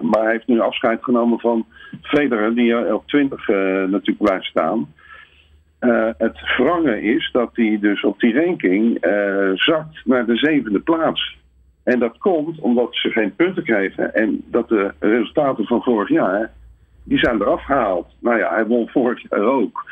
maar 0.00 0.22
hij 0.22 0.32
heeft 0.32 0.46
nu 0.46 0.60
afscheid 0.60 1.04
genomen 1.04 1.38
van 1.38 1.66
Federer, 2.02 2.54
die 2.54 2.94
op 2.94 3.06
20 3.06 3.46
natuurlijk 3.86 4.18
blijft 4.18 4.44
staan. 4.44 4.94
het 6.18 6.56
wrange 6.56 7.02
is 7.02 7.30
dat 7.32 7.50
hij 7.52 7.78
dus 7.80 8.04
op 8.04 8.20
die 8.20 8.34
ranking 8.44 8.98
zakt 9.54 10.00
naar 10.04 10.26
de 10.26 10.36
zevende 10.36 10.80
plaats. 10.80 11.36
En 11.82 11.98
dat 11.98 12.18
komt 12.18 12.58
omdat 12.60 12.88
ze 12.90 13.10
geen 13.10 13.34
punten 13.34 13.64
kregen 13.64 14.14
en 14.14 14.44
dat 14.46 14.68
de 14.68 14.92
resultaten 14.98 15.64
van 15.64 15.82
vorig 15.82 16.08
jaar, 16.08 16.50
die 17.04 17.18
zijn 17.18 17.40
eraf 17.40 17.64
gehaald. 17.64 18.06
Nou 18.20 18.38
ja, 18.38 18.54
hij 18.54 18.66
won 18.66 18.88
vorig 18.88 19.22
jaar 19.28 19.40
ook. 19.40 19.84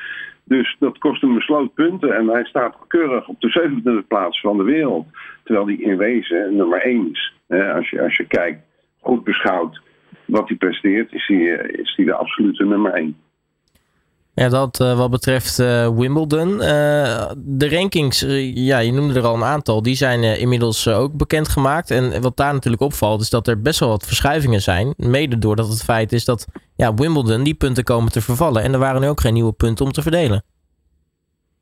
Dus 0.48 0.76
dat 0.78 0.98
kost 0.98 1.20
hem 1.20 1.34
besloot 1.34 1.74
punten. 1.74 2.16
En 2.16 2.28
hij 2.28 2.44
staat 2.44 2.76
keurig 2.88 3.28
op 3.28 3.40
de 3.40 3.70
27e 4.02 4.06
plaats 4.06 4.40
van 4.40 4.56
de 4.56 4.62
wereld. 4.62 5.06
Terwijl 5.44 5.66
hij 5.66 5.76
in 5.76 5.96
wezen 5.96 6.56
nummer 6.56 6.80
1 6.80 7.10
is. 7.12 7.34
als, 7.48 7.90
je, 7.90 8.02
als 8.02 8.16
je 8.16 8.26
kijkt, 8.26 8.60
goed 9.00 9.24
beschouwd, 9.24 9.80
wat 10.24 10.48
hij 10.48 10.56
presteert, 10.56 11.12
is 11.12 11.26
hij, 11.26 11.38
is 11.66 11.94
hij 11.96 12.04
de 12.04 12.14
absolute 12.14 12.64
nummer 12.64 12.92
1. 12.92 13.16
Ja, 14.34 14.48
dat 14.48 14.80
uh, 14.80 14.96
wat 14.98 15.10
betreft 15.10 15.58
uh, 15.58 15.88
Wimbledon. 15.96 16.48
Uh, 16.48 17.30
de 17.36 17.68
rankings, 17.68 18.20
ja, 18.54 18.78
je 18.78 18.92
noemde 18.92 19.14
er 19.14 19.26
al 19.26 19.34
een 19.34 19.44
aantal, 19.44 19.82
die 19.82 19.94
zijn 19.94 20.22
inmiddels 20.38 20.88
ook 20.88 21.12
bekendgemaakt. 21.12 21.90
En 21.90 22.22
wat 22.22 22.36
daar 22.36 22.52
natuurlijk 22.52 22.82
opvalt, 22.82 23.20
is 23.20 23.30
dat 23.30 23.48
er 23.48 23.62
best 23.62 23.80
wel 23.80 23.88
wat 23.88 24.06
verschuivingen 24.06 24.60
zijn. 24.60 24.94
Mede 24.96 25.38
doordat 25.38 25.68
het 25.68 25.84
feit 25.84 26.12
is 26.12 26.24
dat 26.24 26.46
ja, 26.76 26.94
Wimbledon 26.94 27.44
die 27.44 27.54
punten 27.54 27.84
komen 27.84 28.12
te 28.12 28.20
vervallen. 28.20 28.62
En 28.62 28.72
er 28.72 28.78
waren 28.78 29.00
nu 29.00 29.08
ook 29.08 29.20
geen 29.20 29.34
nieuwe 29.34 29.52
punten 29.52 29.84
om 29.84 29.92
te 29.92 30.02
verdelen. 30.02 30.42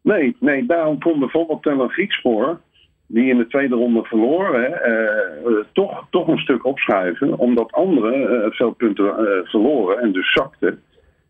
Nee, 0.02 0.36
nee 0.40 0.66
daarom 0.66 1.00
kon 1.00 1.18
bijvoorbeeld 1.18 1.62
Teller 1.62 1.88
Griekspoor, 1.88 2.60
die 3.06 3.30
in 3.30 3.38
de 3.38 3.46
tweede 3.46 3.74
ronde 3.74 4.02
verloren, 4.02 4.80
toch, 5.72 6.06
toch 6.10 6.28
een 6.28 6.38
stuk 6.38 6.64
opschuiven. 6.64 7.38
Omdat 7.38 7.72
anderen 7.72 8.52
veel 8.52 8.70
punten 8.70 9.14
verloren 9.44 9.98
en 9.98 10.12
dus 10.12 10.32
zakten. 10.32 10.82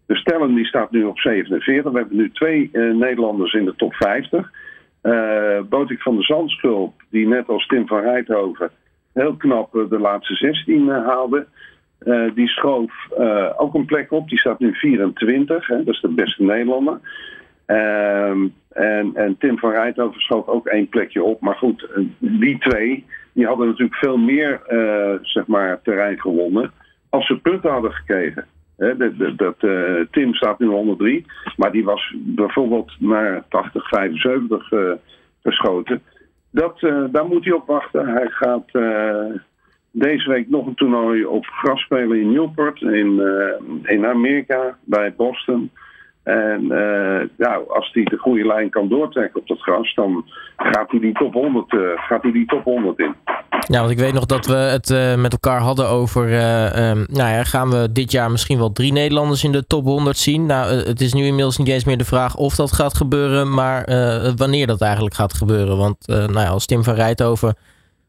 De 0.06 0.16
Stellen 0.16 0.54
die 0.54 0.64
staat 0.64 0.90
nu 0.90 1.04
op 1.04 1.18
47. 1.18 1.92
We 1.92 1.98
hebben 1.98 2.16
nu 2.16 2.30
twee 2.30 2.70
uh, 2.72 2.94
Nederlanders 2.94 3.52
in 3.52 3.64
de 3.64 3.74
top 3.76 3.94
50. 3.94 4.50
Uh, 5.02 5.56
eh, 5.56 5.64
Botik 5.64 6.02
van 6.02 6.14
der 6.14 6.24
Zandschulp, 6.24 6.92
die 7.10 7.26
net 7.26 7.48
als 7.48 7.66
Tim 7.66 7.86
van 7.86 8.00
Rijthoven 8.00 8.70
heel 9.12 9.36
knap 9.36 9.74
uh, 9.74 9.88
de 9.88 9.98
laatste 9.98 10.34
16 10.34 10.88
haalde. 10.88 11.46
Die 12.34 12.48
schoof 12.48 12.92
ook 13.56 13.74
een 13.74 13.84
plek 13.84 14.12
op. 14.12 14.28
Die 14.28 14.38
staat 14.38 14.58
nu 14.58 14.74
24. 14.74 15.66
Hè, 15.66 15.84
dat 15.84 15.94
is 15.94 16.00
de 16.00 16.08
beste 16.08 16.42
Nederlander. 16.42 17.00
Ehm, 17.66 18.46
en, 18.72 19.10
en 19.14 19.36
Tim 19.38 19.58
van 19.58 19.70
Rijthoven 19.70 20.20
schoof 20.20 20.46
ook 20.46 20.66
één 20.66 20.88
plekje 20.88 21.22
op. 21.22 21.40
Maar 21.40 21.54
goed, 21.54 21.88
die 22.18 22.58
twee 22.58 23.04
die 23.32 23.46
hadden 23.46 23.66
natuurlijk 23.66 23.98
veel 23.98 24.16
meer 24.16 24.60
zeg 25.22 25.46
maar, 25.46 25.82
terrein 25.82 26.20
gewonnen 26.20 26.72
als 27.08 27.26
ze 27.26 27.38
punten 27.38 27.70
hadden 27.70 27.92
gekregen 27.92 28.46
dat, 28.76 29.38
dat 29.38 29.56
Tim 30.10 30.34
staat 30.34 30.58
nu 30.58 30.66
103, 30.66 31.26
maar 31.56 31.72
die 31.72 31.84
was 31.84 32.14
bijvoorbeeld 32.16 32.92
naar 32.98 33.44
80, 33.48 33.88
75 33.88 34.72
uh, 34.72 34.92
geschoten. 35.42 36.02
Dat, 36.50 36.80
daar 37.10 37.26
moet 37.26 37.44
hij 37.44 37.52
op 37.52 37.66
wachten. 37.66 38.08
Hij 38.08 38.28
gaat 38.28 38.70
deze 39.96 40.28
week 40.28 40.48
nog 40.48 40.66
een 40.66 40.74
toernooi 40.74 41.24
op 41.24 41.44
gras 41.44 41.80
spelen 41.80 42.20
in 42.20 42.32
Newport 42.32 42.80
in, 42.80 43.20
in 43.82 44.06
Amerika 44.06 44.76
bij 44.84 45.14
Boston. 45.16 45.70
En 46.22 46.66
ja, 47.36 47.60
als 47.68 47.90
hij 47.92 48.04
de 48.04 48.16
goede 48.16 48.46
lijn 48.46 48.70
kan 48.70 48.88
doortrekken 48.88 49.40
op 49.40 49.46
dat 49.46 49.60
gras, 49.60 49.94
dan 49.94 50.24
gaat 50.56 50.90
hij 50.90 51.00
die 51.00 51.14
top 51.14 51.32
100, 51.32 51.76
gaat 51.96 52.22
hij 52.22 52.32
die 52.32 52.46
top 52.46 52.64
100 52.64 52.98
in. 52.98 53.14
Ja, 53.68 53.78
want 53.78 53.90
ik 53.90 53.98
weet 53.98 54.12
nog 54.12 54.26
dat 54.26 54.46
we 54.46 54.54
het 54.54 54.90
uh, 54.90 55.14
met 55.14 55.32
elkaar 55.32 55.60
hadden 55.60 55.88
over. 55.88 56.28
Uh, 56.28 56.90
um, 56.90 57.06
nou 57.08 57.30
ja, 57.30 57.44
gaan 57.44 57.70
we 57.70 57.92
dit 57.92 58.12
jaar 58.12 58.30
misschien 58.30 58.58
wel 58.58 58.72
drie 58.72 58.92
Nederlanders 58.92 59.44
in 59.44 59.52
de 59.52 59.66
top 59.66 59.84
100 59.84 60.16
zien? 60.16 60.46
Nou, 60.46 60.76
uh, 60.76 60.84
het 60.84 61.00
is 61.00 61.12
nu 61.12 61.24
inmiddels 61.24 61.58
niet 61.58 61.68
eens 61.68 61.84
meer 61.84 61.98
de 61.98 62.04
vraag 62.04 62.36
of 62.36 62.54
dat 62.54 62.72
gaat 62.72 62.94
gebeuren, 62.94 63.54
maar 63.54 63.84
wanneer 64.36 64.66
dat 64.66 64.80
eigenlijk 64.80 65.14
gaat 65.14 65.34
gebeuren. 65.34 65.76
Want 65.76 66.06
nou 66.06 66.32
ja, 66.32 66.48
als 66.48 66.66
Tim 66.66 66.84
van 66.84 66.94
Rijthoven 66.94 67.56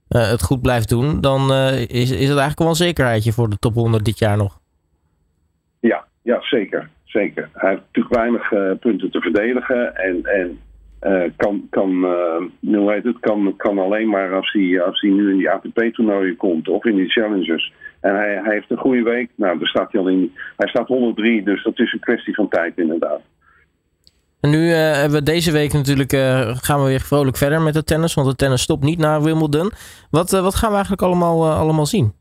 het 0.07 0.43
goed 0.43 0.61
blijft 0.61 0.89
doen, 0.89 1.21
dan 1.21 1.53
is, 1.87 1.87
is 1.87 2.09
het 2.09 2.19
eigenlijk 2.19 2.59
wel 2.59 2.67
een 2.67 2.75
zekerheidje 2.75 3.31
voor 3.31 3.49
de 3.49 3.57
top 3.59 3.73
100 3.73 4.05
dit 4.05 4.19
jaar 4.19 4.37
nog. 4.37 4.59
Ja, 5.79 6.05
ja 6.21 6.41
zeker. 6.41 6.89
Zeker. 7.03 7.49
Hij 7.53 7.69
heeft 7.69 7.81
natuurlijk 7.85 8.15
weinig 8.15 8.49
punten 8.79 9.11
te 9.11 9.21
verdedigen. 9.21 9.95
En, 9.95 10.23
en 10.23 10.59
kan, 11.35 11.67
kan, 11.69 11.89
hoe 12.61 13.01
het, 13.03 13.19
kan, 13.19 13.53
kan 13.57 13.79
alleen 13.79 14.09
maar 14.09 14.33
als 14.33 14.51
hij, 14.51 14.81
als 14.81 15.01
hij 15.01 15.09
nu 15.09 15.31
in 15.31 15.37
die 15.37 15.49
ATP-toernooien 15.49 16.35
komt 16.35 16.67
of 16.67 16.85
in 16.85 16.95
die 16.95 17.09
Challengers. 17.09 17.73
En 17.99 18.15
hij, 18.15 18.39
hij 18.43 18.53
heeft 18.53 18.71
een 18.71 18.77
goede 18.77 19.03
week. 19.03 19.29
Nou, 19.35 19.57
daar 19.59 19.67
staat 19.67 19.91
hij 19.91 20.01
al 20.01 20.07
in. 20.07 20.33
Hij 20.57 20.67
staat 20.67 20.87
103, 20.87 21.43
dus 21.43 21.63
dat 21.63 21.79
is 21.79 21.93
een 21.93 21.99
kwestie 21.99 22.35
van 22.35 22.49
tijd 22.49 22.77
inderdaad. 22.77 23.21
En 24.45 24.51
nu 24.51 24.63
uh, 24.69 24.75
hebben 24.75 25.19
we 25.19 25.23
deze 25.23 25.51
week 25.51 25.73
natuurlijk, 25.73 26.11
gaan 26.61 26.79
we 26.81 26.87
weer 26.87 26.99
vrolijk 26.99 27.37
verder 27.37 27.61
met 27.61 27.75
het 27.75 27.87
tennis. 27.87 28.13
Want 28.13 28.27
de 28.27 28.35
tennis 28.35 28.61
stopt 28.61 28.83
niet 28.83 28.97
na 28.97 29.21
Wimbledon. 29.21 29.71
Wat, 30.11 30.31
wat 30.31 30.55
gaan 30.55 30.69
we 30.69 30.75
eigenlijk 30.75 31.01
allemaal, 31.01 31.51
allemaal 31.51 31.85
zien? 31.85 32.13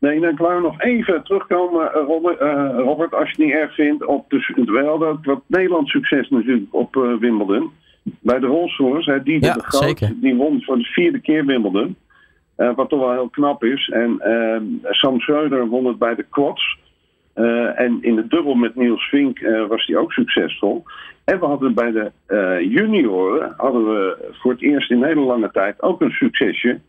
Nee, 0.00 0.20
dan 0.20 0.36
klaar 0.36 0.60
nog 0.60 0.80
even 0.80 1.22
terugkomen, 1.24 1.92
eh, 1.92 2.00
Robert, 2.06 2.40
Robert, 2.76 3.14
als 3.14 3.22
je 3.22 3.28
het 3.28 3.38
niet 3.38 3.54
erg 3.54 3.74
vindt, 3.74 4.04
op 4.04 4.30
de, 4.30 4.64
wel 4.64 4.98
dat 4.98 5.18
wat 5.22 5.42
Nederlands 5.46 5.90
succes 5.90 6.28
natuurlijk 6.28 6.74
op 6.74 6.94
Wimbledon. 6.94 7.70
Bij 8.02 8.38
de 8.38 8.46
Rolls-Royce, 8.46 9.20
die 9.24 9.44
ja, 9.44 9.52
de 9.52 9.62
Groot, 9.62 10.12
die 10.20 10.34
won 10.34 10.62
voor 10.62 10.78
de 10.78 10.84
vierde 10.84 11.20
keer 11.20 11.46
Wimbledon. 11.46 11.96
Wat 12.56 12.88
toch 12.88 13.00
wel 13.00 13.12
heel 13.12 13.28
knap 13.28 13.64
is. 13.64 13.88
En 13.88 14.20
Sam 14.82 15.20
Schreuder 15.20 15.68
won 15.68 15.86
het 15.86 15.98
bij 15.98 16.14
de 16.14 16.26
quads. 16.30 16.78
En 17.74 17.98
in 18.00 18.14
de 18.14 18.26
dubbel 18.28 18.54
met 18.54 18.74
Niels 18.74 19.08
Vink 19.08 19.40
was 19.68 19.86
hij 19.86 19.96
ook 19.96 20.12
succesvol. 20.12 20.84
En 21.24 21.40
we 21.40 21.46
hadden 21.46 21.74
bij 21.74 21.90
de 21.90 22.10
junioren, 22.68 23.54
hadden 23.56 23.84
we 23.84 24.28
voor 24.32 24.50
het 24.50 24.62
eerst 24.62 24.90
in 24.90 25.04
hele 25.04 25.20
lange 25.20 25.50
tijd 25.50 25.82
ook 25.82 26.00
een 26.00 26.10
succesje. 26.10 26.80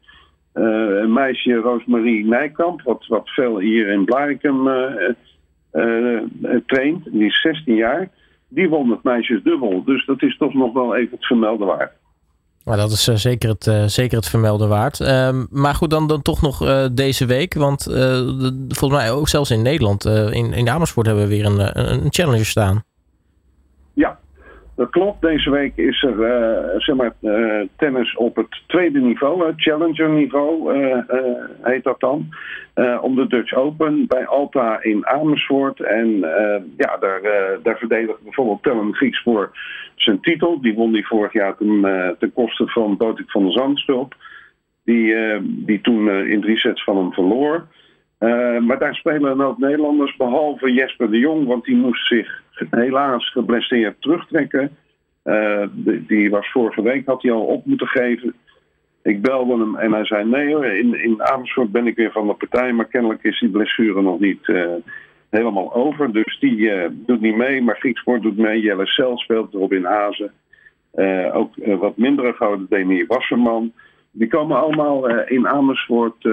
Eh, 0.54 1.06
meisje, 1.06 1.54
Roosmarie 1.54 2.26
Nijkamp, 2.26 2.82
wat, 2.82 3.06
wat 3.08 3.30
veel 3.30 3.60
hier 3.60 3.88
in 3.88 4.06
Blarikum 4.06 4.68
eh, 4.68 5.10
eh, 5.72 6.22
traint. 6.66 7.12
Die 7.12 7.26
is 7.26 7.42
16 7.42 7.76
jaar. 7.76 8.10
Die 8.48 8.70
won 8.70 8.90
het 8.90 9.04
meisjesdubbel. 9.04 9.84
Dus 9.84 10.06
dat 10.06 10.22
is 10.22 10.38
toch 10.38 10.54
nog 10.54 10.74
wel 10.74 10.96
even 10.96 11.12
het 11.12 11.26
vermelden 11.26 11.68
waard. 11.68 11.92
Maar 12.64 12.78
dat 12.78 12.92
is 12.92 13.04
zeker, 13.04 13.50
het, 13.50 13.92
zeker 13.92 14.18
het 14.18 14.28
vermelden 14.28 14.70
waard. 14.70 15.00
Ehm, 15.00 15.46
maar 15.50 15.76
goed, 15.76 15.90
dan, 15.90 16.08
dan 16.08 16.22
toch 16.22 16.42
nog 16.42 16.90
deze 16.92 17.26
week. 17.26 17.54
Want 17.54 17.84
volgens 18.68 19.02
mij 19.02 19.12
ook 19.12 19.30
zelfs 19.30 19.52
in 19.52 19.62
Nederland, 19.62 20.06
in, 20.06 20.54
in 20.54 20.70
Amersfoort, 20.70 21.06
hebben 21.06 21.24
we 21.28 21.36
weer 21.36 21.46
een, 21.46 21.90
een 21.92 22.08
challenger 22.10 22.46
staan. 22.46 22.84
Dat 24.76 24.90
klopt. 24.90 25.22
Deze 25.22 25.50
week 25.50 25.76
is 25.76 26.04
er 26.04 26.18
uh, 26.18 26.80
zeg 26.80 26.96
maar, 26.96 27.14
uh, 27.22 27.62
tennis 27.78 28.16
op 28.16 28.36
het 28.36 28.62
tweede 28.68 29.00
niveau, 29.00 29.46
het 29.46 29.62
challenger 29.62 30.10
niveau 30.10 30.78
uh, 30.78 30.98
heet 31.62 31.84
dat 31.84 32.00
dan. 32.00 32.30
om 33.02 33.16
de 33.16 33.28
Dutch 33.28 33.54
Open 33.54 34.08
bij 34.08 34.28
Alta 34.28 34.84
in 34.84 35.08
Amersfoort. 35.08 35.80
En 35.80 36.20
ja, 36.78 36.98
daar, 37.00 37.22
daar 37.64 37.78
verdedigt 37.78 38.24
bijvoorbeeld 38.24 38.64
Tellen 38.64 38.94
Griekspoor 38.94 39.52
zijn 39.96 40.20
titel. 40.20 40.62
Die 40.62 40.74
won 40.74 40.92
die 40.92 41.08
vorig 41.08 41.34
jaar 41.34 41.58
ten, 41.58 42.16
ten 42.20 42.34
koste 42.34 42.68
van 42.68 42.98
Botik 42.98 43.32
van 43.32 43.44
der 43.44 43.52
Zandstulp. 43.52 44.16
Die, 44.86 45.16
die 45.42 45.82
toen 45.82 46.10
in 46.10 46.42
drie 46.42 46.58
sets 46.58 46.84
van 46.84 46.98
hem 46.98 47.14
verloor. 47.14 47.68
maar 48.60 48.80
daar 48.80 48.96
spelen 48.96 49.42
ook 49.42 49.58
Nederlanders, 49.58 50.16
behalve 50.16 50.74
Jesper 50.74 51.12
de 51.12 51.20
Jong, 51.20 51.48
want 51.48 51.64
die 51.64 51.76
moest 51.76 52.08
zich 52.08 52.43
helaas 52.70 53.32
geblesseerd 53.32 54.02
terugtrekken. 54.02 54.72
Uh, 55.24 55.66
die, 56.08 56.30
was 56.30 56.52
vorige 56.52 56.82
week, 56.82 57.06
had 57.06 57.22
hij 57.22 57.32
al 57.32 57.46
op 57.46 57.66
moeten 57.66 57.88
geven. 57.88 58.34
Ik 59.04 59.22
belde 59.22 59.58
hem 59.58 59.76
en 59.76 59.92
hij 59.92 60.06
zei: 60.06 60.30
Nee 60.30 60.54
hoor, 60.54 60.66
in, 60.66 61.04
in 61.04 61.24
Amersfoort 61.24 61.72
ben 61.72 61.88
ik 61.88 61.96
weer 61.96 62.12
van 62.12 62.28
de 62.28 62.34
partij. 62.34 62.74
Maar 62.74 62.86
kennelijk 62.86 63.24
is 63.24 63.40
die 63.40 63.50
blessure 63.50 64.02
nog 64.02 64.20
niet 64.20 64.48
uh, 64.48 64.74
helemaal 65.30 65.74
over. 65.74 66.14
Dus 66.14 66.40
die 66.40 66.58
uh, 66.58 66.86
doet 66.92 67.22
niet 67.22 67.36
mee. 67.36 67.62
Maar 67.62 67.78
Griekspoort 67.78 68.22
doet 68.22 68.38
mee. 68.38 68.62
Jelle 68.62 68.86
Cel 68.86 69.18
speelt 69.18 69.54
erop 69.54 69.74
in 69.74 69.86
Hazen. 69.86 70.32
ook 71.34 71.54
wat 71.80 71.98
mindere 71.98 72.34
gouden 72.34 72.66
Demi 72.70 73.06
Wasserman. 73.06 73.72
Die 74.12 74.28
komen 74.28 74.58
allemaal 74.58 75.10
in 75.10 75.48
Amersfoort 75.48 76.26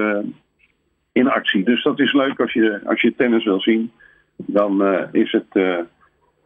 in 1.12 1.28
actie. 1.28 1.64
Dus 1.64 1.82
dat 1.82 2.00
is 2.00 2.12
leuk 2.12 2.40
als 2.40 2.52
je, 2.52 2.80
als 2.84 3.00
je 3.00 3.14
tennis 3.16 3.44
wil 3.44 3.60
zien. 3.60 3.92
Dan 4.36 4.82
is 5.12 5.32
het 5.32 5.86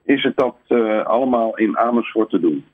is 0.04 0.23
het 0.23 0.37
dat 0.37 0.56
uh, 0.68 1.04
allemaal 1.04 1.56
in 1.56 1.78
Amersfoort 1.78 2.30
te 2.30 2.40
doen. 2.40 2.64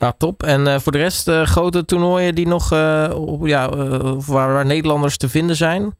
Nou, 0.00 0.12
top. 0.18 0.42
En 0.42 0.60
uh, 0.60 0.78
voor 0.78 0.92
de 0.92 0.98
rest 0.98 1.28
uh, 1.28 1.42
grote 1.42 1.84
toernooien 1.84 2.34
die 2.34 2.48
nog, 2.48 2.70
ja, 3.42 3.68
waar, 4.26 4.52
waar, 4.52 4.66
Nederlanders 4.66 5.16
te 5.16 5.28
vinden 5.28 5.56
zijn? 5.56 5.92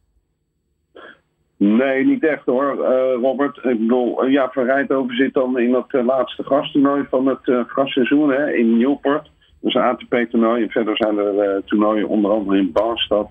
Nee, 1.56 2.04
niet 2.04 2.24
echt 2.24 2.44
hoor, 2.44 2.74
Robert. 3.22 3.56
Ik 3.56 3.78
bedoel, 3.78 4.26
ja, 4.26 4.48
Van 4.52 4.64
Rijthoven 4.64 5.16
zit 5.16 5.34
dan 5.34 5.58
in 5.58 5.70
dat 5.72 5.92
laatste 5.92 6.42
gasttoernooi 6.42 7.06
van 7.10 7.26
het 7.26 7.66
gastseizoen 7.66 8.30
hè, 8.30 8.52
in 8.52 8.78
Newport. 8.78 9.30
Dat 9.60 9.70
is 9.70 9.74
een 9.74 9.82
ATP-toernooi. 9.82 10.62
En 10.62 10.70
verder 10.70 10.96
zijn 10.96 11.18
er 11.18 11.64
toernooien 11.64 12.08
onder 12.08 12.30
andere 12.30 12.58
in 12.58 12.72
Barstad, 12.72 13.28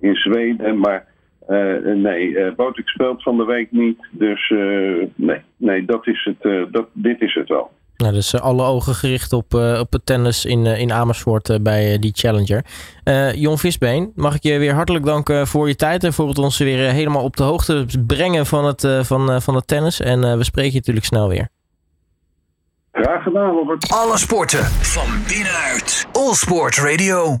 in 0.00 0.14
Zweden. 0.14 0.78
Maar 0.78 1.06
uh, 1.48 1.94
nee, 1.94 2.28
uh, 2.28 2.54
Botik 2.54 2.88
speelt 2.88 3.22
van 3.22 3.36
de 3.36 3.44
week 3.44 3.68
niet. 3.70 4.06
Dus 4.10 4.50
uh, 4.50 5.06
nee, 5.14 5.42
nee 5.56 5.84
dat 5.84 6.06
is 6.06 6.30
het, 6.38 6.72
dat, 6.72 6.86
dit 6.92 7.20
is 7.20 7.34
het 7.34 7.48
wel. 7.48 7.70
Nou, 7.96 8.12
dus 8.12 8.40
alle 8.40 8.62
ogen 8.62 8.94
gericht 8.94 9.32
op, 9.32 9.54
op 9.80 9.92
het 9.92 10.06
tennis 10.06 10.44
in, 10.44 10.66
in 10.66 10.92
Amersfoort 10.92 11.58
bij 11.62 11.98
die 11.98 12.12
Challenger. 12.14 12.64
Jon 13.34 13.58
Visbeen, 13.58 14.12
mag 14.14 14.34
ik 14.34 14.42
je 14.42 14.58
weer 14.58 14.72
hartelijk 14.72 15.04
danken 15.04 15.46
voor 15.46 15.68
je 15.68 15.76
tijd 15.76 16.04
en 16.04 16.12
voor 16.12 16.28
het 16.28 16.38
ons 16.38 16.58
weer 16.58 16.90
helemaal 16.90 17.22
op 17.22 17.36
de 17.36 17.42
hoogte 17.42 17.86
brengen 18.06 18.46
van 18.46 18.64
het, 18.64 18.88
van, 19.02 19.42
van 19.42 19.54
het 19.54 19.66
tennis. 19.66 20.00
En 20.00 20.38
we 20.38 20.44
spreken 20.44 20.72
je 20.72 20.78
natuurlijk 20.78 21.06
snel 21.06 21.28
weer. 21.28 21.48
Graag 22.92 23.22
gedaan, 23.22 23.50
Robert. 23.50 23.92
Alle 23.92 24.18
sporten 24.18 24.64
van 24.64 25.06
binnenuit. 25.28 26.06
All 26.12 26.34
Sport 26.34 26.76
Radio. 26.76 27.32